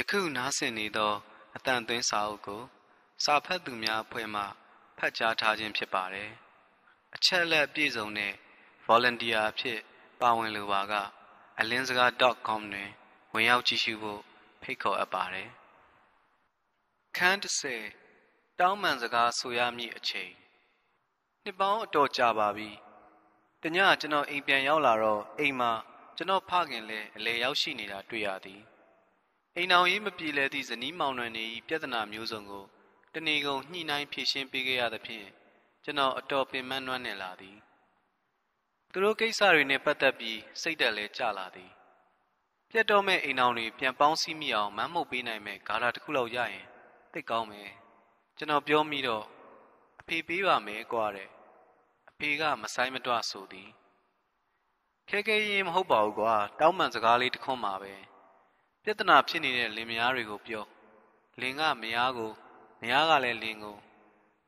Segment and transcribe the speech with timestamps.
[0.00, 1.12] ယခုနားဆင်နေသော
[1.56, 2.62] အတန်သွင်းစာအုပ်ကို
[3.24, 4.42] စာဖတ်သူများအဖွဲ့မှ
[4.98, 6.30] ဖတ်ကြားထားခြင်းဖြစ်ပါတယ်။
[7.14, 8.32] အချက်အလက်ပြည့်စုံတဲ့
[8.88, 9.78] volunteer အဖြစ်
[10.20, 10.94] ပါဝင်လိုပါက
[11.60, 12.90] alinsaga.com တွင်
[13.34, 14.20] ဝင်ရောက်ကြည့်ရှုဖို့
[14.62, 15.48] ဖိတ်ခေါ်အပ်ပါတယ်။
[17.16, 20.32] ခန်း30တောင်းပန်စကားဆိုရမည့်အချိန်
[21.44, 22.70] နှစ်ပေါင်းအတော်ကြာပါပြီ။
[23.62, 25.72] တညကျွန်တော်အိမ်ပြန်ရောက်လာတော့အိမ်မှာ
[26.16, 28.62] ကျွန်တော်ဖခင်လည်းအလေရောက်ရှိနေတာတွေ့ရသည်။
[29.60, 32.64] အိမ်အောင်ရေးမပြေလဲသည့်ဇနီးမောင်နှံတွေ၏ပြဿနာမျိုးစုံကို
[33.14, 35.26] တဏီကုံညှိနှိုင်းဖြေရှင်းပေးခဲ့ရသဖြင့်
[35.84, 37.58] ကျွန်တော်အတော်ပင်ပန်းနွမ်းနယ်လာသည်
[38.92, 41.70] သူတို့ကိစ္စတွေနဲ့ပတ်သက်ပြီးစိတ်တက်လဲကြလာသည်
[42.70, 46.66] ပြတ်တော့မဲ့အိမ်အောင်တွေပြန်ပေါင်းစည်းမိအောင်မမ်းမှုတ်ပေးနိုင်မဲ့ဂါထာတစ်ခုလောက်ရရင်
[47.12, 47.70] သိကောင်းမယ်
[48.38, 49.24] ကျွန်တော်ပြောမိတော့
[50.00, 51.28] အဖေပေးပါမယ်ကွာတဲ့
[52.10, 53.68] အဖေကမဆိုင်မတွဆိုသည်
[55.08, 57.94] ခဲခဲရင်မဟုတ်ပါဘူးကွာတောင်းပန်စကားလေးတစ်ခွန်းပါပဲ
[58.90, 60.64] ပြဿနာဖြစ်နေတဲ့လင်မယားတွေကိုပြော
[61.40, 62.32] လင်ကမယားကို
[62.80, 63.76] မယားကလည်းလင်ကို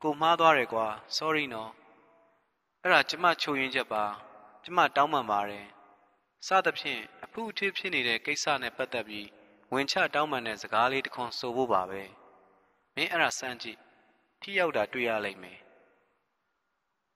[0.01, 1.71] ကိုမှားသွားတယ်ကွာ sorry နော်
[2.81, 4.03] အဲ့ဒါကျမချုပ်ရင်းချက်ပါ
[4.63, 5.67] ကျမတောင်းပန်ပါတယ်
[6.47, 9.27] စသဖြင့်အဖူအထစ်ဖြစ်နေတဲ့ကိစ္စနဲ့ပတ်သက်ပြီး
[9.73, 12.01] ဝင်ချတောင်းပန်တဲ့စကားလေးတစ်ခွန်းဆိုဖို့ပါပဲ
[12.95, 13.79] မင်းအဲ့ဒါစမ်းကြည့်
[14.41, 15.59] ထိရောက်တာတွေ့ရလိမ့်မယ်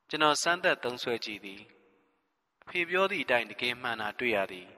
[0.10, 1.62] ကျွန်တော်စမ်းသက်သုံးဆွဲကြည့်သည်
[2.64, 4.70] အဖေပြောသည့်အတိုင်းတကယ်မှန်တာတွေ့ရသည်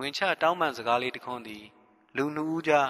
[0.00, 1.64] ဝင်ချတောင်းပန်စကားလေးတခွန်းသည်
[2.16, 2.88] လူနှူးကြား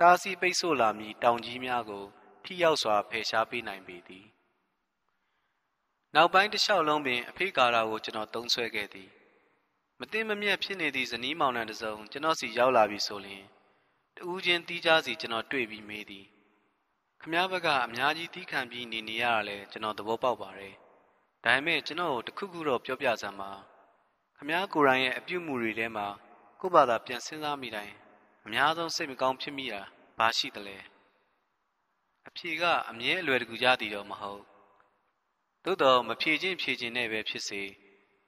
[0.00, 2.04] တားဆီးပိတ်ဆို့လာမည်တောင်ကြီးများကို
[2.44, 4.26] ထိရောက်စွာဖယ်ရှားပေးနိုင်ပေသည်
[6.14, 9.08] နောက်ပိုင်းတစ်လျှောက်လုံးပင်အဖေကာရာကိုကျွန်တော်သုံးဆွဲခဲ့သည်
[10.00, 13.44] မသိမမြတ်ဖြစ်နေသည့်ဇနီးမောင်နှံတစ်စုံကျွန်တော်စီရောက်လာပြီဆိုရင်
[14.16, 16.26] တူးချင်းတီးကြစီကျွန်တော်တွေ့ပြီးမေးသည်
[17.20, 20.74] ခမားဘက်ကအများကြီးတီးခံပြီးနေနေရတာလဲကျွန်တော်သဘောပေါက်ပါတယ်
[21.44, 23.52] ဒါပေမဲ့ကျွန်တော်ကိုတခုခုတော့ပြောပြစမ်းပါ
[24.36, 26.06] ခမားကိုယ်တိုင်ရဲ့အပြုတ်မှုတွေထဲမှာ
[26.60, 27.94] ကို့ဘာသာပြန်စဉ်းစားမိတိုင်း
[28.46, 29.82] အများဆုံးစိတ်မကောင်းဖြစ်မိတာ
[30.18, 30.76] ဘာရှိသလဲ
[32.28, 34.42] အဖြေကအမြဲအလွယ်တကူကြသည်တော့မဟုတ်
[35.64, 37.62] သို့တော့မဖြေချင်းဖြေချင်းနဲ့ပဲဖြစ်စေ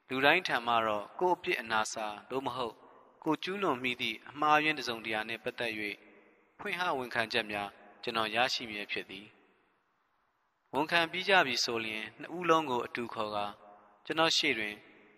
[0.09, 2.75] လူတိုင်းထံမှတော့ကို့အပြစ်အနာစာသို့မဟုတ်
[3.23, 5.73] ကိုကျူးလွန်မိသည့်အမှားယွင်းတစုံတရာနှင့်ပတ်သက်၍
[6.59, 7.69] ဖွင့်ဟဝန်ခံချက်များ
[8.03, 9.27] ကျွန်တော်ရရှိမည်ဖြစ်သည်
[10.73, 13.45] ဝန်ခံပြီးကြပြီဆိုလျင်နှစ်ဦးလုံးကိုအတူခေါ်ကာ
[14.05, 14.75] ကျွန်တော်ရှေ့တွင်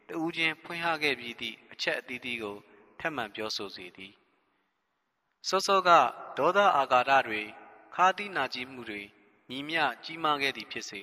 [0.08, 2.58] တဦးချင်းဖွင့်ဟခဲ့ပြီးသည့်အချက်အသီးသီးကို
[3.02, 4.14] ထက်မှန်ပြောဆိုစေသည်
[5.48, 5.90] စောစောက
[6.38, 7.42] ဒေါသအာဃာတတွေ
[7.96, 9.02] ခါသီးနာကြည်မှုတွေ
[9.50, 11.02] ညီမျှကြီးမားခဲ့သည်ဖြစ်စေ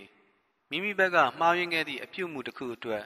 [0.70, 3.04] မိမိဘက်ကမှားယွင်းခဲ့သည့်အပြုတ်မှုတစ်ခုအတွက်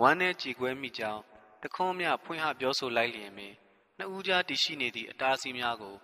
[0.00, 1.22] ဝမ်းနဲ့ကြည်ကွဲမိကြောင်း
[1.62, 3.54] တခွန်းမြဖွင့်ဟပြောဆိုလိုက်လျင်ပင်
[3.98, 5.94] နှစ်ဦးကြားတည်ရှိနေသည့်အတားအဆီးများကို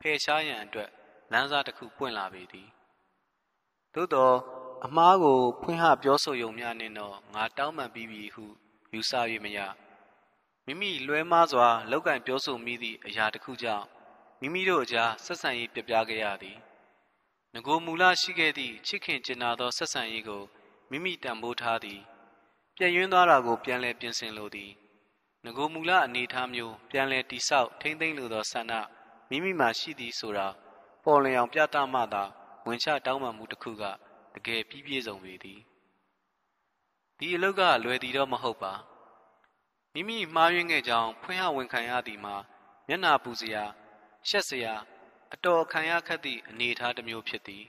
[0.00, 0.90] ဖယ်ရှားရန်အတွက်
[1.32, 2.68] လမ်းစာတစ်ခုပွင့်လာပေသည်
[3.94, 4.32] သို့သော
[4.84, 8.44] အမားကိုဖွင့်ဟပြောဆိုယုံများနှင့်တော့ငါတောင်းပန်ပြီးပြီဟု
[8.92, 9.12] ယူဆ၍
[9.44, 9.58] မရ
[10.66, 13.86] မိမိလွဲမှားစွာလောက်ကင်ပြောဆိုမိသည့်အရာတစ်ခုကြောင့်
[14.40, 16.58] မိမိတို့အကြားဆက်ဆံရေးပြပြခဲ့ရသည်
[17.54, 20.42] ငကိုမူလရှိခဲ့သည့်ချစ်ခင်ကျင်နာသောဆက်ဆံရေးကို
[20.90, 22.00] မိမိတံမိုးထားသည်
[22.76, 24.70] ပြည့်ရင်းသွားတာကိုပြန်လည်ပြင်ဆင်လိုသည်
[25.44, 28.72] ငကိုမူလအနေထားမျိုးပြန်လည်တိဆောက်ထိမ့်သိမ့်လိုသောဆန္ဒ
[29.30, 30.48] မိမိမှာရှိသည်ဆိုတာ
[31.04, 32.24] ပေါ်လျောင်ပြသမှသာ
[32.66, 33.84] ဝင်ချတောင်းပန်မှုတစ်ခုက
[34.34, 35.60] တကယ်ပြီးပြည့်စုံပေသည်
[37.18, 38.74] ဒီအလုပ်ကလွယ်သည်တော့မဟုတ်ပါ
[39.94, 42.36] မိမိမှားယွင်းခဲ့ကြောင်းဖွင့်ဟဝန်ခံရသည်မှာ
[42.88, 43.64] မျက်နာပူစရာ
[44.28, 44.74] ရှက်စရာ
[45.34, 47.64] အတော်ခံရခက်သည့်အနေအထားတစ်မျိုးဖြစ်သည်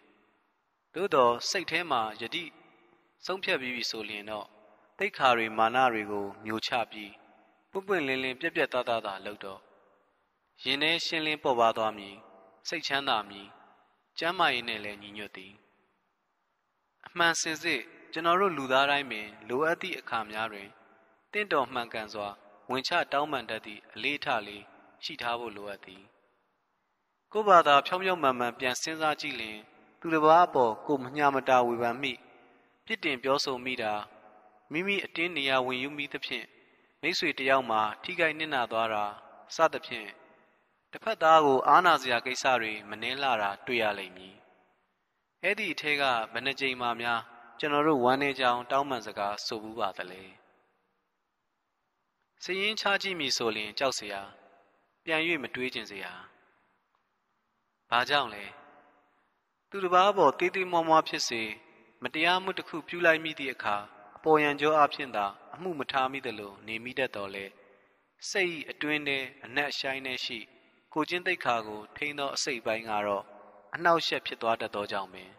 [0.94, 2.44] သို့သောစိတ်ထဲမှာယတိ
[3.26, 4.48] ဆုံးဖြတ်ပြီးပြီဆိုလျင်တော့
[4.98, 7.12] တိတ်ခါတွေမာနတွေကိုမျိုးချပြီး
[7.72, 9.60] ပွပွင့်လင်းလင်းပြက်ပြက်သားသားသာလှုပ်တော့
[10.64, 12.16] ရင်ထဲရှင်းလင်းပေါ်ပါသွားမည်
[12.68, 13.48] စိတ်ချမ်းသာမည်
[14.20, 15.54] ကျမ်းမာရေးနဲ့လည်းညီညွတ်သည်
[17.08, 17.82] အမှန်စင်စစ်
[18.14, 20.70] ကျွန်တော်တို့လူသားတိုင်းပင်လိုအပ်သည့်အခါများတွင်
[21.34, 22.30] တင့်တော်မှန်ကန်စွာ
[22.70, 24.64] ဝင်ချတောင်းပန်တတ်သည့်အလေးထားလေး
[25.04, 26.04] ရှိထားဖို့လိုအပ်သည်
[27.32, 29.60] ကိုယ်ဘာသာဖြောင်းဖြောင်းမှန်မှန်ပြန်စဉ်းစားကြည့်လျင်
[30.00, 32.14] သူတစ်ပါးအပေါ်ကိုမညာမတာဝေဖန်မိ
[32.86, 33.94] ပြစ်တင်ပြောဆိုမိတာ
[34.72, 36.46] မိမိအတင်းနေရာဝင်ယူမိသဖြင့်
[37.02, 39.06] မိษွေတယောက်မှာထိခိုက်နစ်နာသွားတာ
[39.56, 40.10] စသဖြင့်
[40.92, 44.36] တစ်ဖက်သားကိုအားနာစရာကိစ္စတွေမနှင်းလာတာတွေ့ရလိမ့်မည်
[45.44, 46.04] အဲ့ဒီအထက်က
[46.34, 47.22] ဘယ်နှကြိမ်မှများ
[47.60, 50.43] ကျွန်တော်တို့ဝမ်းနေကြောင်တောင်းပန်စကားဆိုဘူးပါသလဲ
[52.45, 54.17] စရင်ချကြည့်မိဆိုရင်ကြောက်เสีย
[55.05, 56.07] ပြန်၍မတွေးကျင်เสีย
[57.91, 58.45] ဘာကြောင့်လဲ
[59.71, 61.43] သူတစ်ပါးပေါ်တေးသေးမွားမွားဖြစ်စေ
[62.03, 63.77] မတရားမှုတစ်ခုပြုလိုက်မိသည့်အခါ
[64.17, 67.45] အပေါ်ယံကြောအဖြစ်သာအမှုမထားမိသလိုနေမိတတ်တော်လဲ
[68.31, 70.39] စိတ်အတွင်းထဲအနက်ရှိုင်းနေရှိ
[70.93, 73.25] ကိုချင်းသိက္ခာကို ထိန်းသောအစိတ်ပိုင်းကတော့
[73.75, 75.31] အနှောက်အယှက်ဖြစ်သွားတတ်သောကြောင့်ပင်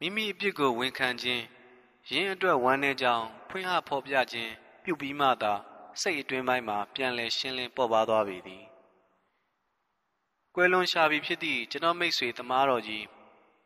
[0.00, 1.44] မိမိအပြစ်ကိုဝန်ခံခြင်း
[2.10, 4.52] ရင်းအတွက်ဝမ်းနည်းကြောင်းဖွင့်ဟဖော်ပြခြင်း
[4.83, 5.53] ပြုပြီးမှသာ
[6.01, 8.63] စိတ်အတွင်းပိုင်းမှာပြန်လည်ရှင်းလင်းပေါ်ပါသွားပေသည်
[10.55, 13.03] ကွယ်လွန်ရှာပြီဖြစ်သည့်ကျွန်တော်မိတ်ဆွေသမားတော်ကြီး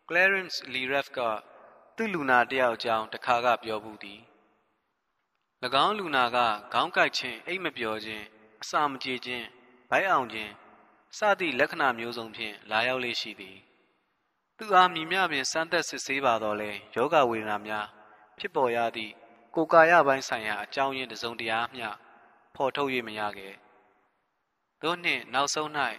[0.09, 1.19] Clarence Lereff က
[1.95, 4.21] သူ့လူနာတယောက်အကြောင်းတခါကပြောဘူးသည်၎
[5.85, 6.37] င်းလူနာက
[6.73, 8.25] ခေါင်းကိုက်ခြင်းအိတ်မပျော်ခြင်း
[8.61, 9.45] အစာမကြေခြင်း
[9.89, 10.51] ဗိုက်အောင်ခြင်း
[11.17, 13.57] စသည့်လက္ခဏာမျိုးစုံဖြင့်လာရောက်လေရှိသည်
[14.57, 17.87] သူအားမြည်မြပင်စမ်းသက်စစ်ဆေးပါတော့လဲယောဂဝေဒနာများ
[18.39, 19.13] ဖြစ်ပေါ်ရသည့်
[19.59, 21.89] ကိုယ်ကာယပိုင်းဆိုင်ရာအကြောင်းရင်းတစုံတရာမျှ
[22.55, 23.53] ဖော်ထုတ်၍မရခဲ့
[24.81, 25.69] သို့နှင့်နောက်ဆုံး၌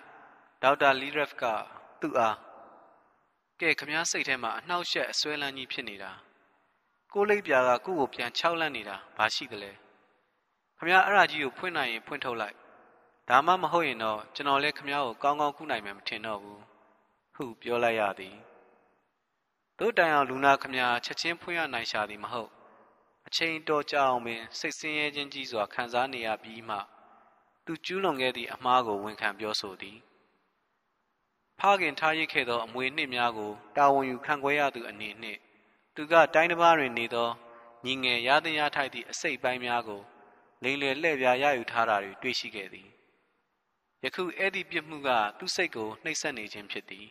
[0.62, 1.44] ဒေါက်တာလီရက်ဖ်က
[2.00, 2.37] သူ့အား
[3.60, 6.12] ကဲခမားစိတ်ထဲမှာအနှောက်အယှက်အစွဲလန်းကြီးဖြစ်နေတာ
[7.12, 9.72] ကိုလိပ်ပြာကကို့ကိုပြန်ခြောက်လန့်နေတာဘာရှိသလဲ
[10.78, 12.56] ခမားအရာကြီးကိုဖွင့်နိုင်ရင်ဖွင့်ထုတ်လိုက်
[13.28, 16.62] ဒါမှမဟုတ်ရင်တော့ကျွန်တော်လည်းခမားကိုကောင်းကောင်းခုနိုင်မယ်မထင်တော့ဘူး
[17.34, 18.37] ဟုပြောလိုက်ရသည်
[19.78, 22.57] တို့တိုင်အောင်လူနာခမားချက်ချင်းဖွင့်ရနိုင်ရှာသည်မဟုတ်
[23.30, 26.76] အချိန်တော်ကြာအောင်ပင်စိတ်ဆင်းရဲခြင်းကြီးစွာခံစားနေရပြီးမှ
[27.66, 29.98] သူကျူးလွန်ခဲ့သည့်အမှားကိုဝန်ခံပြောဆိုသည်
[31.58, 35.38] ဖခင်ထားရစ်ခဲ့သောအမွေနှစ်များကိုတာဝန်ယူခံခွဲရသူအနေနှင့်
[35.94, 37.28] သူကတိုင်းတစ်ပါးတွင်နေသော
[37.84, 40.02] ညီငယ်ရသရထိုက်သည့်အစိတ်ပိုင်းများကို
[40.62, 42.88] လိမ်လည်လှည့်ပြားရယူထားတာတွေတွေ့ရှိခဲ့သည်
[44.04, 47.06] ယခုအဲ့ဒီပြစ်မှုကသူ့စိတ်ကိုနှိပ်စက်နေခြင်းဖြစ်သည်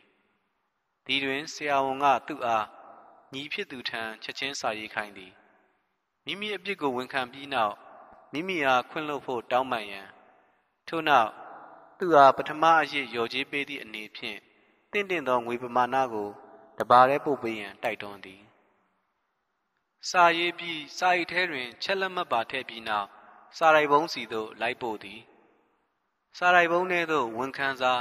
[1.06, 2.66] ဒီတွင်ဆရာဝန်ကသူ့အား
[3.34, 5.32] ညီဖြစ်သူထံချက်ချင်းစာရေးခိုင်းသည်
[6.30, 7.74] မိမိအပြစ်ကိုဝန်ခံပြီးနောက်
[8.32, 10.08] မိမိအားခွင့်လွှတ်ဖို့တောင်းပန်ရန်
[10.88, 11.30] ထို့နောက်
[11.98, 14.38] သူအားပထမအရေးရော်ကြီးပေးသည့်အနေဖြင့်
[14.92, 16.28] တင့်တင့်သောငွေပမာဏကို
[16.78, 18.42] တပါးရဲပို့ပေးရန်တိုက်တွန်းသည်
[20.08, 23.08] စာရေးပြီးစာအိတ်ထဲတွင် ချက်လက်မှတ်ပါထည့်ပြီးနောက်
[23.56, 25.20] စာရိုက်ပုံးစီသို့လိုက်ပို့သည်
[26.38, 27.92] စာရိုက်ပုံးထဲသို့ဝန်ခံစာ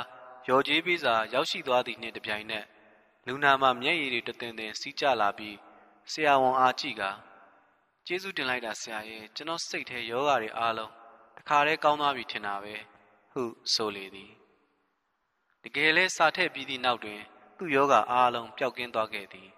[0.50, 2.66] ရော်ကြီးပေးစာရောက်ရှိသွားသည့်နှင့်တပြိုင်နက်
[3.28, 5.58] လူနာမှမျက်ရည်တွေတသင်သင်စီးကျလာပြီး
[6.12, 7.04] ဆရာဝန်အားကြည့်က
[8.10, 10.92] ကျေးဇူးတင်လိုက်တာဆရာရဲ့ကျွန်တော်စိတ်ထဲယောဂါတွေအားလုံး
[11.38, 12.76] တခါတည်းကောင်းသွားပြီထင်တာပဲ
[13.32, 13.44] ဟု
[13.74, 14.32] ဆိုလေသည်
[15.64, 17.22] တကယ်လဲစာထည့်ပြီးသည့်နောက်တွင်
[17.58, 19.50] သူ့ယောဂအားလုံးပျောက်ကင်းသွားခဲ့သည်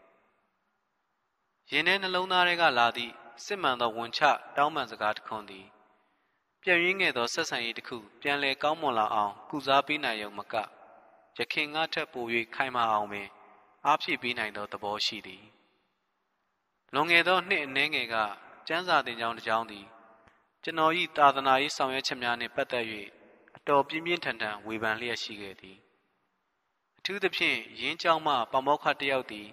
[1.72, 3.14] ရင်ထဲနှလုံးသားထဲကလာသည့်
[3.46, 4.22] စစ်မှန်သောဝန်ချ
[4.58, 5.66] တောင်းပန်စကားတစ်ခွန်းသည်
[6.62, 10.56] ပြည့်ရင်းခဲ့သောဆက်ဆံရေးတစ်ခုပြန်လည်ကောင်းမွန်လာအောင်ကုစားပေးနိုင်ရုံမက
[11.38, 12.26] ရခင်ငါထက်ပို၍
[12.56, 13.28] ခိုင်မာအောင်ပင်
[13.86, 15.44] အားဖြည့်ပေးနိုင်သောသဘောရှိသည်
[16.94, 18.16] လွန်ခဲ့သောနှစ်အနည်းငယ်က
[18.68, 19.86] ကျမ်းစာသင်ကျောင်းတစ်ကျောင်းသည်
[20.64, 22.86] ကျွန်တော်၏သာသနာရေးဆောင်ရွက်ချက်များနှင့်ပတ်သက်၍
[23.58, 25.78] အတော်ပြင်းပြင်းထန်ထန်ဝေဖန်လျက်ရှိခဲ့သည်
[26.98, 29.48] အထူးသဖြင့်ရင်းကျောင်းမှပမောက္ခတယောက်သည်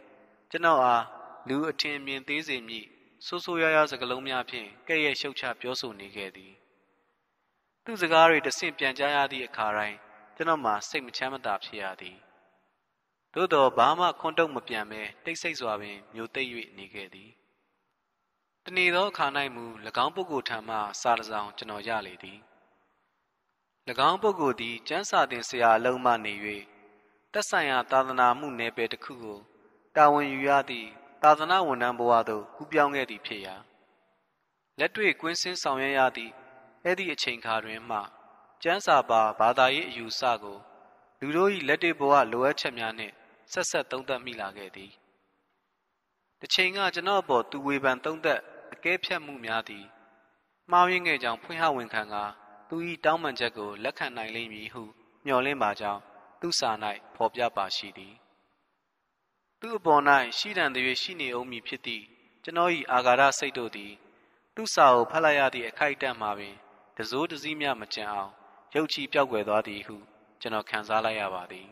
[0.51, 1.05] ကျွန်တော်အား
[1.49, 2.87] လူအထင်မြင်သေးစေမည်
[3.27, 6.53] ဆိုးဆိုးရွားရွားစကားလုံးများဖြင့်ကဲ့ရဲ့ရှုတ်ချပြောဆိုနေခဲ့သည်
[7.85, 9.97] သူစကားတွေတဆင့်ပြန်ကြားရသည့်အခါတိုင်း
[10.37, 12.17] ကျွန်တော်မှစိတ်မချမ်းမသာဖြစ်ရသည်
[13.39, 16.49] သို့တော့ဘာမှခွန်းတုံးမပြန်ပဲတိတ်ဆိတ်စွာပင်မျိုးသိပ်၍
[16.79, 17.31] နေခဲ့သည်
[18.65, 19.65] တနေ့သောအခါ၌မူ၎
[20.05, 22.39] င်းပုဂ္ဂိုလ်ထံမှစာတစောင်ကျွန်တော်ရလေသည်၎
[24.09, 26.35] င်းပုဂ္ဂိုလ်သည်ကျမ်းစာသင်ဆရာအလုံးမှနေ၍
[27.33, 29.39] တက်ဆိုင်ရာသာသနာမှုနယ်ပယ်တစ်ခုကို
[29.97, 30.89] တာဝန်ယူရသည့်
[31.23, 33.57] သာသနာဝန်ထမ်းဘဝသို့ကူးပြောင်းခဲ့သည်ဖြစ်ရာ
[34.79, 36.33] လက်တွေ့ကွင်းစင်းဆောင်ရွက်ရသည့်
[36.85, 37.99] အဲ့ဒီအချိန်ခါတွင်မှ
[38.63, 40.59] ကျမ်းစာပါဘာသာရေးအယူဆကို
[41.21, 43.15] လူတို့၏လက်တွေ့ဘဝလိုအပ်ချက်များနှင့်
[43.53, 44.93] ဆက်ဆက်သုံးသပ်မိလာခဲ့သည်
[46.41, 48.41] တစ်ချိန်ကကျွန်တော်အပေါ်သူဝေဖန်သုံးသပ်
[48.73, 49.85] အကဲဖြတ်မှုများသည်
[50.71, 52.15] မှားယွင်းခဲ့ကြောင်းဖွင့်ဟဝန်ခံက
[52.69, 54.83] သူ၏တောင်းပန်ချက်ကိုလက်ခံနိုင်လိမ့်မည်ဟု
[55.25, 56.01] မျှော်လင့်ပါကြောင်း
[56.41, 56.71] သူစာ၌
[57.17, 58.15] ဖော်ပြပါရှိသည်
[59.61, 60.03] သူအပေါ်၌
[60.39, 62.05] ရှိတံတည်းရှိနေအောင်မည်ဖြစ်သည့်
[62.45, 63.93] ကျွန်တော်၏အာဃာတစိတ်တို့သည်
[64.55, 66.55] သူစာကိုဖတ်လိုက်ရသည့်အခိုက်အတန့်မှာပင်
[66.97, 68.33] တစိုးတစည်းမြမကြံအောင်
[68.75, 69.97] ရုပ်ချီပြောက်ွယ်သွားသည်ဟု
[70.41, 71.69] ကျွန်တော်ခံစားလိုက်ရပါသည်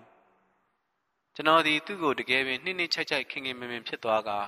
[1.34, 4.38] ကျွန်တော်သည်သူ့ကိုတကယ်ပင်နှိမ့်နှိမ့်ချိုက်ချိုက်ခင်ခင်မင်မင်ဖြစ်သွားကာ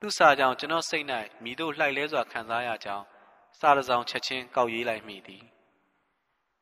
[0.00, 1.06] သူ့စာကြောင့်ကျွန်တော်စိတ်၌
[1.42, 3.04] မိတို့လှိုက်လဲစွာခံစားရကြောင်း
[3.60, 5.44] စာရဆောင်ချက်ချင်းကောက်ရေးလိုက်မိသည်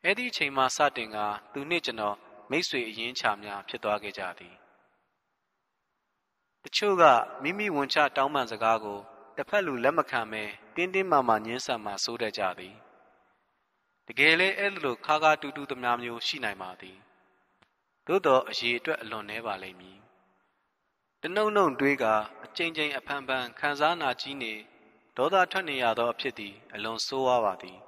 [0.03, 1.17] အဲ့ဒီအချိန်မှစတင်က
[1.53, 2.17] သူနှင့်ကျွန်တော်
[2.51, 4.55] မိတ်ဆွေအရင်ချာများဖြစ်သွားခဲ့ကြသည်
[6.63, 7.03] တချို့က
[7.43, 8.99] မိမိဝန်ချတောင်းပန်စကားကို
[9.37, 10.43] တစ်ဖက်လူလက်မခံမဲ
[10.75, 12.75] တင်းတင်းမာမာညှင်းဆန်မှစိုးတတ်ကြသည်
[14.07, 16.97] တကယ်လဲအဲ့လိုခါခါတူတူသမားမျိုးရှိနိုင်ပါသည်
[18.07, 19.99] သို့တော့အရေးအတွက်အလွန်နှဲပါလိမ့်မည်
[21.21, 22.05] တနှုံနှုံတွေးက
[22.45, 24.53] အကြိမ်ကြိမ်အဖန်ဖန်ခံစားနာကြီးနေ
[25.17, 27.79] ဒေါသထွက်နေရသောအဖြစ်သည်အလွန်ဆိုးဝါးပါသည်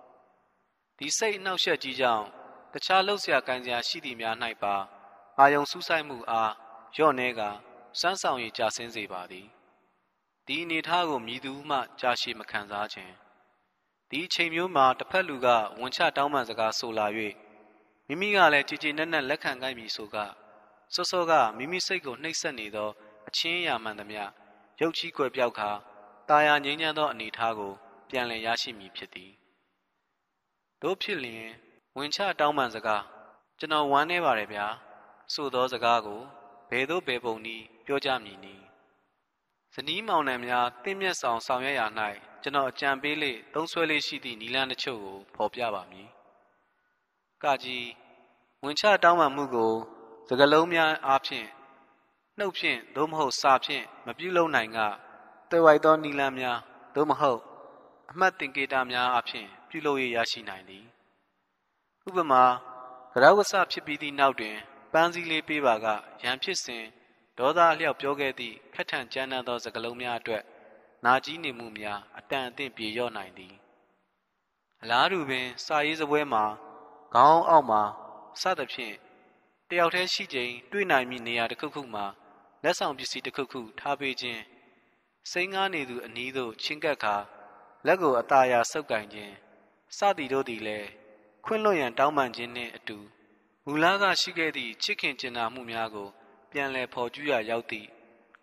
[0.97, 2.25] ဒီစိတ်အနှောက်အယှက်ကြီးကြောင့်
[2.73, 4.75] တခြားလှုပ်ရှားကန်စရာရှိသည်များ၌ပါ
[5.39, 6.53] အာယုံစူးစိုက်မှုအား
[6.97, 7.41] ရော့နေက
[7.99, 9.47] စမ်းဆောင်ရည်ကြာဆင်းစေပါသည်
[10.47, 13.13] ဒီအနေထားကိုမြည်သူမှကြာရှည်မခံစားခြင်း
[14.09, 15.47] ဒီအချိန်မျိုးမှာတစ်ဖက်လူက
[15.79, 17.07] ဝန်ချတောင်းပန်စကားဆိုလာ၍
[18.07, 20.15] မိမိကလည်းကြည်ကြည်နက်နက်လက်ခံကြပြီဆိုက
[20.93, 22.89] စောစောကမိမိစိတ်ကိုနှိပ်စက်နေသော
[23.27, 24.23] အချင်းရာမှန်သမျှ
[24.81, 25.69] ရုပ်ချီးကွယ်ပြောက်ခါ
[26.29, 27.73] တာယာငြိမ်းချမ်းသောအနေထားကို
[28.09, 29.31] ပြန်လည်ရရှိမည်ဖြစ်သည်
[30.81, 31.51] တို့ဖြစ်လျင်
[31.97, 33.03] ဝင်ချတောင်းပန်စကား
[33.59, 34.65] ကျွန်တော်ဝမ်းနေပါတယ်ဗျာ
[35.33, 36.21] ဆိုသောစကားကို
[36.69, 38.63] ဘယ်သို့ဘယ်ပုံနည်းပြောကြမည်နည်း
[39.73, 41.85] ဇနီးမောင်နှံများတင့်မြတ်ဆောင်ဆောင်ရွက်ရာ၌
[42.43, 46.09] ကျွန်တော်အကြံပေးလေသုံးဆွဲလေးရှိသည့်နီလန်းတစ်ချို့ကိုဖော်ပြပါမည်။
[47.43, 47.87] ကကြီး
[48.63, 49.73] ဝင်ချတောင်းပန်မှုကို
[50.27, 51.47] စကလုံးများအားဖြင့်
[52.37, 54.79] နှုတ်ဖြင့်သို့မဟုတ်စာဖြင့်မပြုလုပ်နိုင်က
[55.49, 56.59] တွေ့ဝိုက်သောနီလန်းများ
[56.95, 57.39] သို့မဟုတ်
[58.11, 60.85] အမှတ်သင်္ကေတများအားဖြင့်ပြုလုပ်ရရရှိနိုင်သည်။
[62.07, 62.43] ဥပမာ
[63.13, 64.57] ကရဝဆဖြစ်ပြီးသည့်နောက်တွင်
[64.93, 65.87] ပန်းစည်းလေးပေးပါက
[66.23, 66.85] ရန်ဖြစ်စဉ်
[67.37, 70.43] ဒေါသအလျောက်ပြောခဲ့သည့်ခက်ထန်ကြမ်းတမ်းသောစကားလုံးများအတွက်
[71.05, 73.53] နာကြီးနေမှုများအတန်အသင့်ပြေလျော့နိုင်သည်
[74.81, 76.45] အလားတူပင်စာရေးစပွဲမှာ
[77.13, 77.81] ခေါင်းအောက်မှာ
[78.41, 78.95] စသဖြင့်
[79.69, 82.05] တယောက်တည်းရှိချိန်တွေ့နိုင်မည့်နေရာတစ်ခုခုမှာ
[82.63, 84.41] လက်ဆောင်ပစ္စည်းတစ်ခုခုထားပေးခြင်း
[85.31, 87.15] စိန်ကားနေသူအနီးသို့ချင်းကပ်ခါ
[87.85, 89.33] လက်ကိုအသာရဆုပ်ကင်ခြင်း
[89.97, 90.89] စသည်တို့သည်လည်း
[91.45, 92.97] ခွင့်လွှတ်ရန်တောင်းပန်ခြင်းနှင့်အတူ
[93.65, 96.09] မူလကရှိခဲ့သည့်ချစ်ခင်ကျင်နာမှုများကို
[96.51, 97.87] ပြန်လည်ဖော်ကျူးရရောက်သည့်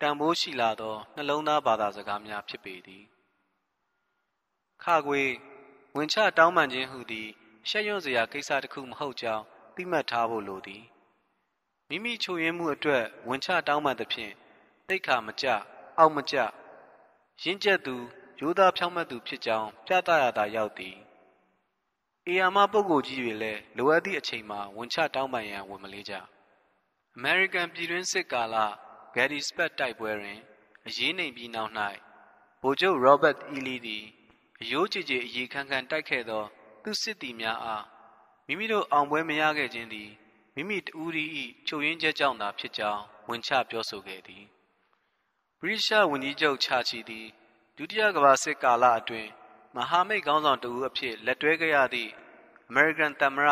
[0.00, 3.04] တန်ဖိုးရှိလာသောနှလုံးသားဘာသာစကားများဖြစ်ပေသည်
[4.82, 5.22] ခါခွေ
[5.96, 7.28] ဝင်ချတောင်းပန်ခြင်းဟုသည်
[7.68, 9.44] ရှက်ရွံ့စရာကိစ္စတစ်ခုမဟုတ်ကြောင်း
[9.76, 10.84] သိမှတ်ထားဖို့လိုသည်
[11.88, 14.32] မိမိချိုရင်းမှုအတွက်ဝင်ချတောင်းပန်သဖြင့်
[14.88, 15.46] တိတ်ခါမကြ
[15.98, 16.36] အောက်မကြ
[17.42, 17.96] ရင့်ကျက်သူ
[18.40, 20.96] ရိုးသားဖြောင့်မတ်သူဖြစ်ကြောင်းပြသရတာရောက်သည်
[22.26, 26.14] အေယာမပုဂ္ဂိုလ်ကြီးတွေလည်းလိုအပ်သည့်အချိန်မှာဝန်ချတောင်းပန်ရန်ဝန်မလေးကြ
[27.16, 28.56] အမေရိကန်ပြည်တွင်းစစ်ကာလ
[29.14, 30.38] ဂယ်ဒီစပက်တိုက်ပွဲတွင်
[30.86, 31.72] အရေးနိုင်ပြီးနောက်၌
[32.62, 34.04] ဗိုလ်ချုပ်ရောဘတ်အီလီသည်
[34.60, 36.44] အယိုးကြည်ကြည်အရေးခန်းခန်းတိုက်ခဲ့သော
[36.84, 37.84] သူစစ်သည်များအား
[38.46, 40.10] မိမိတို့အောင်ပွဲမရခဲ့ခြင်းသည်
[40.54, 41.24] မိမိတူရီ၏
[41.66, 44.44] ချုပ်ရင်းချက်ကြောင့်သာဖြစ်ကြောင်းဝန်ချပြောဆိုခဲ့သည်
[45.60, 47.26] ဗြိတိရှဝန်ကြီးချုပ်ချာချီသည်
[47.76, 49.30] ဒုတိယကမ္ဘာစစ်ကာလအတွင်း
[49.76, 52.10] မဟာမိတ်ခေါင်းဆောင်တဦးအဖြစ်လက်တွဲခဲ့ရသည့်
[52.68, 53.50] အမေရိကန်သမ္မတ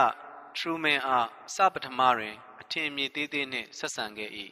[0.56, 4.30] ထရူမန်အားစပထမတွင် အထင်အမြင်သေးသေးနှင့်ဆက်ဆံခဲ့၏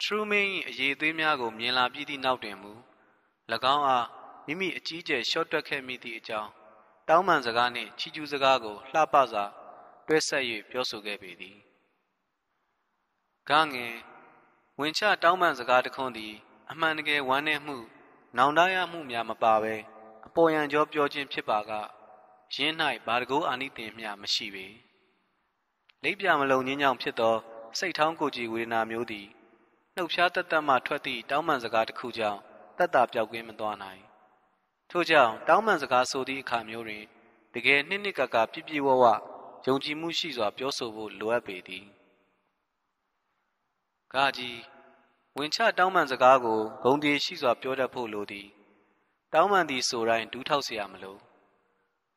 [0.00, 2.72] ထရူမန်၏အရေးသေးများကိုမြင်လာပြီးသည့်နောက်တွင်မူ၎
[3.74, 4.06] င်းအား
[4.46, 6.50] မိမိအကြီးကျယ်ရှော့တွက်ခဲ့မိသည့်အကြောင်း
[7.08, 9.44] တောင်းပန်စကားနှင့်ချီးကျူးစကားကိုလှပစွာ
[10.06, 11.56] တွဲဆက်၍ပြောဆိုခဲ့ပေသည်။
[13.48, 13.94] ဂငင်
[14.78, 16.34] ဝင်ချတောင်းပန်စကားတခွန်းသည်
[16.70, 17.78] အမှန်တကယ်ဝမ်းနည်းမှု
[18.36, 19.74] နောင်တရမှုများမပါဘဲ
[20.26, 21.72] အပေါ်ယံကြောပြောခြင်းဖြစ်ပါက
[22.54, 22.74] ယင်း၌
[23.06, 24.66] ဘာတကူအာနိသင်မျှမရှိပေ။
[26.02, 27.36] လိပ်ပြမလုံငင်းကြောင့်ဖြစ်သော
[27.78, 29.26] စိတ်ထောင်းကိုကြည်ဝေဒနာမျိုးသည်
[29.96, 32.40] နှုတ်ဖျားတသက်မှထွက်သည့်တောင်းပန်စကားတစ်ခုကြောင့်
[32.78, 34.02] တက်တာပြောက်ကင်းမသွားနိုင်။
[34.89, 37.03] ထို့ကြောင့်တောင်းပန်စကားဆိုသည့်အခါမျိုးတွင်
[37.53, 39.03] တကယ်နှစ်နှစ်ကကပြည့်ပြည့်ဝဝ
[39.65, 41.85] ယုံကြည်မှုရှိစွာပြောဆိုဖို့လိုအပ်ပေသည်။
[44.13, 44.59] ကာကြီး
[45.37, 48.47] ဝင်ချတောင်းပန်စကားကိုဂုံတီရှိစွာပြောတတ်ဖို့လိုသည်။
[49.33, 51.19] တောင်းပန်သည်ဆိုတိုင်းဒူးထောက်เสียမလို့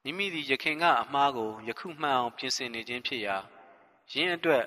[0.02, 3.36] မိမိသည်ယခင်ကအမှားကိုယခုမှန်အောင်ပြင်ဆင်နေခြင်းဖြစ်ရာ
[4.12, 4.64] ယင်းအတွက်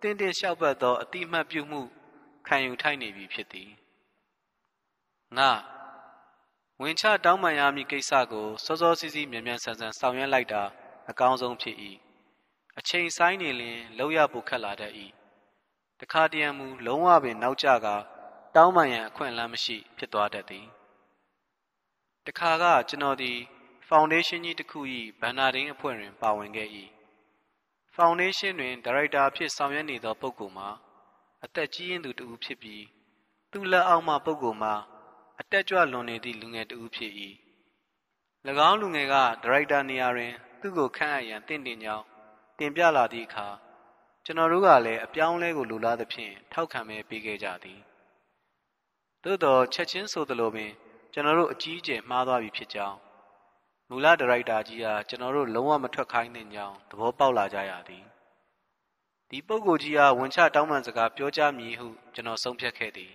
[0.00, 1.80] တင်းတင်းလျှောက်ပတ်သောအတိမတ်ပြုမှု
[2.46, 3.70] ခံယူထိုက်နေပြီဖြစ်သည်။
[5.38, 5.50] ငါ
[6.83, 10.63] ဝင်ချတောင်းပန်ရမည့်ကိစ္စကိုစောစောစီးစီးမြန်မြန်ဆန်ဆန်ဆောင်ရွက်လိုက်တာ
[11.09, 11.75] အကောင်းဆုံးဖြစ်၏
[12.79, 14.93] အချိန်ဆိုင်နေလင်လောက်ရဖို့ခက်လာတတ်၏
[15.99, 17.87] တခါတရံမူလုံးဝပင်နောက်ကျက
[18.55, 20.65] တောင်းပန်ရန်အခွင့်အလမ်းမရှိ ဖြစ်သွားတတ်သည်
[22.25, 23.37] တခါကကျွန်တော်သည်
[23.87, 24.79] ဖောင်ဒေးရှင်းကြီးတစ်ခု၏
[25.21, 26.69] ဘန်နာဒင်းအဖွဲ့တွင်ပါဝင်ခဲ့၏
[27.95, 30.69] ဖောင်ဒေးရှင်းတွင်ဒါရိုက်တာဖြစ်ဆောင်ရွက်နေသောပုဂ္ဂိုလ်မှာ
[31.43, 32.83] အသက်ကြီးရင်သူတဦးဖြစ်ပြီး
[33.51, 34.75] သူ့လက်အောက်မှပုဂ္ဂိုလ်မှာ
[35.41, 37.13] အတက်ကြွလွန်နေသည့်လူငယ်တဦးဖြစ်၏၎
[38.69, 42.05] င်းလူငယ်ကဒါရိုက်တာနေရာတွင် သူ့ကိုခန့်အပ်ရန်တင့်တင်ကြောင်း
[42.59, 43.47] တင်ပြလာသည့်အခါ
[44.25, 47.79] ကျွန်တော်တို့ကလည်းအပြောင်းလဲကိုလူလားသဖြင့်ထောက်ခံမဲပေးခဲ့ကြသည်
[49.23, 50.71] သို့တော့ချက်ချင်းဆိုသလိုပင်
[51.13, 52.97] ကျွန်တော်တို့အကြီးအကျယ်မှားသွားပြီဖြစ်ကြောင်း
[53.89, 58.03] မူလဒါရိုက်တာကြီးကကျွန်တော်တို့လုံးဝမထွက်ခိုင်းတဲ့ကြောင်းသဘောပေါက်လာကြရသည်
[59.29, 63.11] ဒီပုဂ္ဂိုလ်ကြီးကဝန်ချတောင်းပန်စကားပြောကြမည်ဟုကျွန်တော်ဆုံးဖြတ်ခဲ့သည်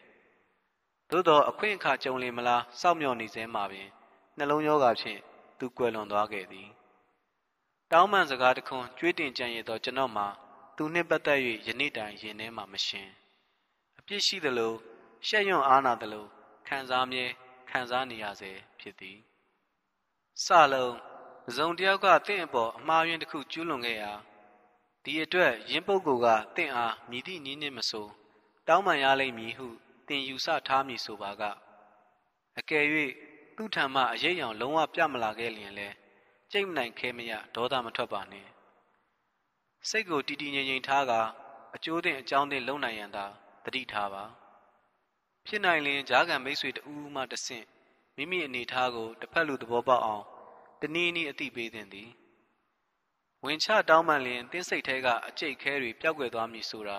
[1.11, 3.89] သို့တော့အခွင့်အခါကြုံလေမလားစောင့်မျှော်နေစဲမှာပင်
[4.37, 5.21] နှလုံးရောဂါဖြင့်
[5.59, 6.69] သူကွယ်လွန်သွားခဲ့သည်
[7.93, 10.27] တောင်းပန်စကားတခွန်းကြွေးတင်ကြံရသောကျွန်တော်မှာ
[10.77, 13.09] သူနှင့်ပတ်သက်၍ယနေ့တိုင်ရင်ထဲမှာမရှင်
[13.99, 14.73] အပြစ်ရှိသလို
[15.27, 16.25] ရှက်ရွံ့အားနာသလို
[16.67, 17.25] ခံစားမြဲ
[17.71, 19.19] ခံစားနေရစေဖြစ်သည်
[20.45, 20.95] စလုံး
[21.57, 24.13] ဇုံတယောက်ကတင့်အပေါ်အမှားယွင်းတစ်ခုကျူးလွန်ခဲ့ရာ
[25.05, 28.07] ဒီအတွက်ယင်းပုဂ္ဂိုလ်ကတင့်အားမြည်သည့်နည်းနှင့်မဆို
[28.69, 29.69] တောင်းပန်ရလိမ့်မည်ဟု
[30.09, 31.43] တင်ယူဆထားမည်ဆိုပါက
[32.59, 32.85] အကယ်၍
[33.57, 35.89] သူ့ထံမှအရေးအောင်လုံးဝပြမလာခဲ့လျင်လဲ
[36.53, 38.47] ကြိတ်မနိုင်ခဲမရဒေါသမထွက်ပါနဲ့
[39.89, 41.13] စိတ်ကိုတည်တည်ငြိမ်ငြိမ်ထားက
[41.75, 43.25] အကျိုးတင်အကြောင်းတင်လုံနိုင်ရန်သာ
[43.65, 44.25] တတိထားပါ
[45.47, 47.67] ဖြစ်နိုင်လင်ဂျားကံမိတ်ဆွေတူမှတဆင့်
[48.17, 50.25] မိမိအနေထားကိုတစ်ဖက်လူသဘောပေါက်အောင်
[50.81, 52.11] တနည်းနည်းအသိပေးသင့်သည်
[53.43, 56.99] ဝဝင်ချတောင်းပန်လျင်တင်းစိတ်ထဲကအကျိတ်ခဲတွေပျောက်ကွယ်သွားမည်ဆိုတာ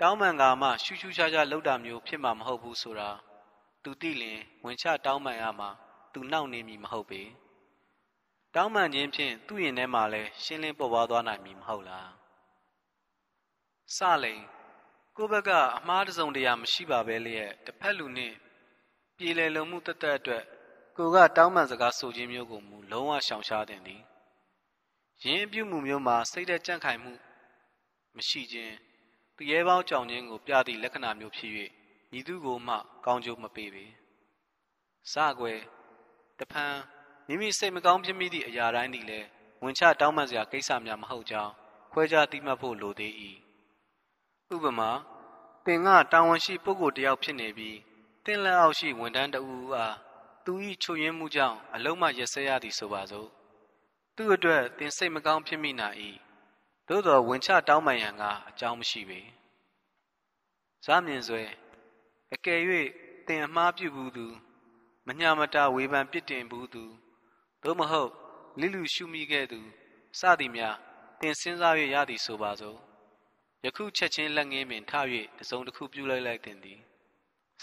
[0.00, 3.10] တောင်းပန်ကမှရှူးရှူးခြားခြားလှုပ်တာမျိုးဖြစ်မှာမဟုတ်ဘူးဆိုတာ
[3.82, 5.68] သူသိလျင်ဝင်ချတောင်းပန်ရမှာ
[6.12, 7.22] သူနှောင့်နေမည်မဟုတ်ပေ
[8.54, 12.10] တောင်းပန်ခြင်းဖြင့်သူ့ရင်ထဲမှာလဲရှင်းလင်းပေါ်ပွားသွားနိုင်မည်မဟုတ်လား
[13.96, 14.42] စလိန်
[15.16, 18.36] ကိုဘက်ကအမှားတစုံတရာမရှိပါပဲလျက်တစ်ဖက်လူနှင့်
[19.16, 20.44] ပြေလည်လုံမှုတသက်အတွက်
[20.96, 24.02] ကိုကတောင်းပန်စကားဆိုခြင်းမျိုးကိုမူလုံးဝရှောင်ရှားတင်သည်
[25.24, 27.12] ယင်းပြုမှုမျိုးမှာစိတ်သက်ကြံ့ခိုင်မှု
[28.16, 28.74] မရှိခြင်း
[29.36, 31.52] သူရဲပေါင်းကြောင်ခြင်းကိုပြသည့်လက္ခဏာမျိုးဖြစ်၍
[32.12, 32.74] ညီသူကိုမှ
[33.06, 33.84] ကောင်းကျိုးမပေးပေ
[35.12, 35.58] စကွယ်
[36.38, 36.74] တဖန်
[37.28, 39.26] မိမိစိတ်မကောင်းဖြစ်မိသည့်အရာတိုင်းသည်လည်း
[39.62, 41.52] ဝင်ချတောင်းပန်စရာကိစ္စများမဟုတ်ကြောင်း
[41.92, 43.12] ခွဲခြားသိမှတ်ဖို့လိုသေး၏
[44.54, 44.90] ဥပမာ
[45.66, 47.78] သင်ကတာဝန်ရှိပုဂ္ဂိုလ်တစ်ယောက်ဖြစ်နေပြီး
[48.24, 49.96] သင်လက်အောက်ရှိဝန်ထမ်းတဦးအား
[50.44, 53.28] သူ၏ချွတ်ယွင်းမှုကြောင့်အလုံးမရက်စဲရသည်ဆိုပါစို့
[54.16, 55.88] သူ့အတွက်သင်စိတ်မကောင်းဖြစ်မိနာ၏
[56.88, 59.20] သို့သောဝင်ချတောင်းပန်ရန်ကအကြောင်းမရှိပေ
[60.84, 61.42] ဇာမြင်စွဲ
[62.34, 62.60] အကယ်၍
[63.26, 64.26] သင်အမှားပြုဘူးသူ
[65.06, 66.84] မညာမတာဝေဖန်ပြစ်တင်ဘူးသူ
[67.62, 68.10] သို့မဟုတ်
[68.60, 69.60] လိလူရှုမိခဲ့သူ
[70.18, 70.76] စသည်များ
[71.20, 72.78] သင်စဉ်းစား၍ရသည်ဆိုပါစို့
[73.64, 74.92] ယခုချက်ချင်းလက်ငင်းပင်ထ၍
[75.38, 76.78] တစုံတစ်ခုပြုလိုက်လိုက်တင်သည်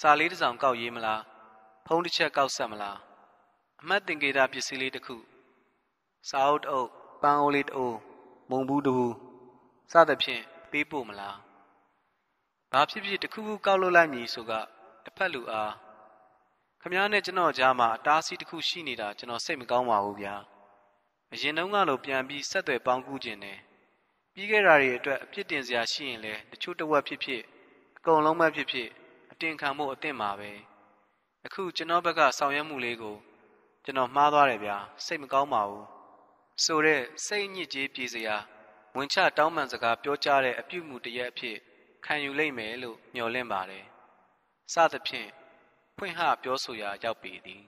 [0.01, 1.21] စာလေးတစ်စောင်ကောက်ရေးမလား
[1.87, 2.97] ဖုံးတစ်ချက်ကောက်ဆက်မလား
[3.81, 5.17] အမှတ်တင်ကေတာပစ္စည်းလေးတစ်ခု
[6.29, 6.89] စာအုပ်တအုပ်
[7.21, 7.97] ပန်းအိုးလေးတအိုး
[8.51, 9.15] မုံဘူးတဘူး
[9.91, 11.37] စသဖြင့်ပေးပို့မလား
[12.71, 14.51] ဘာဖြစ်ဖြစ်တစ်ခုခုကောက်လို့လိုက်မည်ဆိုက
[15.03, 15.73] တစ်ဖက်လူအား
[16.81, 20.35] ခမားနဲ့ကျွန်တော်ကြားမှာအတားဆီးတစ်ခုရှိနေတာကျွန်တော်စိတ်မကောင်းပါဘူးဗျာ
[21.33, 23.57] အရင်တုန်းကလိုပြန်ပြီးဆက်သွယ်ပေါင်းကူးခြင်းနဲ့
[24.33, 27.41] ပြီးခဲ့တာတွေအတွက်အပြစ်တင်စရာရှိရင်လည်းတချို့တဝက်ဖြစ်ဖြစ်
[27.97, 28.89] အကုန်လုံးပဲဖြစ်ဖြစ်
[29.31, 30.51] အတင်ခံဖို့အသင့်ပါပဲ
[31.45, 33.15] အခုကျွန်တော်ဘက်ကဆောင်ရွက်မှုလေးကို
[33.83, 35.85] ကျွန်တော်မှားသွားတယ်ဗျာစိတ်မကောင်းပါဘူး
[36.63, 38.35] ဆိုတဲ့စိတ်ညစ်ကြေးပြေစရာ
[38.95, 41.57] ဝင်ချတောင်းပန်စကားပြောကြားတဲ့အပြုမှုတရက်အဖြစ်
[42.05, 43.85] ခံယူလိမ့်မယ်လို့မျှော်လင့်ပါတယ်
[44.73, 45.29] စသဖြင့်
[45.97, 47.63] ဖွင့်ဟပြောဆိုရာရောက်ပေသည်